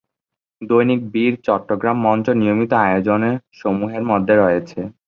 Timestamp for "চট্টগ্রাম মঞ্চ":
1.45-2.25